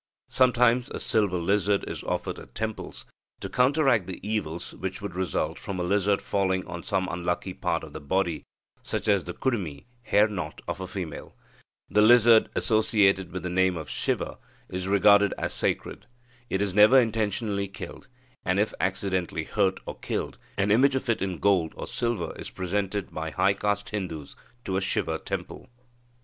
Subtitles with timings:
[0.29, 3.05] Sometimes a silver lizard is offered at temples,
[3.39, 7.83] to counteract the evils which would result from a lizard falling on some unlucky part
[7.83, 8.43] of the body,
[8.81, 11.35] such as the kudumi (hair knot) of a female.
[11.87, 16.07] The lizard, associated with the name of Siva, is regarded as sacred.
[16.49, 18.07] It is never intentionally killed,
[18.43, 22.49] and, if accidentally hurt or killed, an image of it in gold or silver is
[22.49, 25.69] presented by high caste Hindus to a Siva temple.